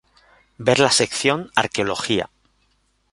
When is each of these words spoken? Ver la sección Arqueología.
Ver 0.57 0.79
la 0.79 0.89
sección 0.89 1.51
Arqueología. 1.55 2.31